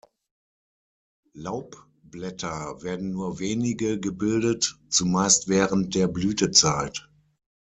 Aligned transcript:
Laubblätter 1.35 2.81
werden 2.81 3.11
nur 3.11 3.37
wenige 3.37 3.99
gebildet, 3.99 4.79
zumeist 4.89 5.47
während 5.47 5.93
der 5.93 6.07
Blütezeit. 6.07 7.07